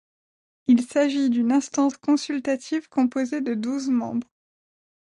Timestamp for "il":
0.65-0.81